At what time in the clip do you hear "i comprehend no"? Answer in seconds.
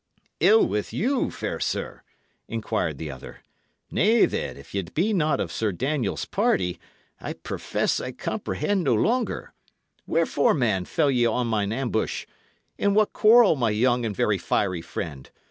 7.99-8.95